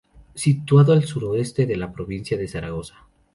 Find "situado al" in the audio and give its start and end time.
0.33-1.03